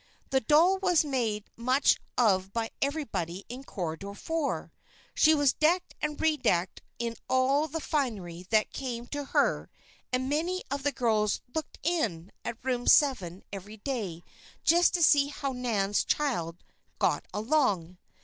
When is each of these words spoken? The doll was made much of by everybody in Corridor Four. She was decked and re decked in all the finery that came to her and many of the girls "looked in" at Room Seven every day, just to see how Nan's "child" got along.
The 0.31 0.39
doll 0.39 0.79
was 0.79 1.05
made 1.05 1.43
much 1.55 1.99
of 2.17 2.51
by 2.51 2.71
everybody 2.81 3.45
in 3.49 3.63
Corridor 3.63 4.15
Four. 4.15 4.73
She 5.13 5.35
was 5.35 5.53
decked 5.53 5.93
and 6.01 6.19
re 6.19 6.37
decked 6.37 6.81
in 6.97 7.17
all 7.29 7.67
the 7.67 7.79
finery 7.79 8.47
that 8.49 8.73
came 8.73 9.05
to 9.09 9.25
her 9.25 9.69
and 10.11 10.27
many 10.27 10.63
of 10.71 10.81
the 10.81 10.91
girls 10.91 11.41
"looked 11.53 11.77
in" 11.83 12.31
at 12.43 12.57
Room 12.65 12.87
Seven 12.87 13.43
every 13.53 13.77
day, 13.77 14.23
just 14.63 14.95
to 14.95 15.03
see 15.03 15.27
how 15.27 15.51
Nan's 15.51 16.03
"child" 16.03 16.63
got 16.97 17.27
along. 17.31 17.99